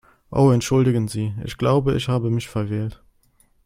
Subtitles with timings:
[0.31, 3.03] Oh entschuldigen Sie, ich glaube, ich habe mich verwählt.